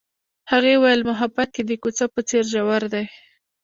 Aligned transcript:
هغې 0.51 0.73
وویل 0.77 1.01
محبت 1.09 1.49
یې 1.57 1.63
د 1.69 1.71
کوڅه 1.81 2.05
په 2.13 2.21
څېر 2.29 2.43
ژور 2.53 2.83
دی. 2.93 3.05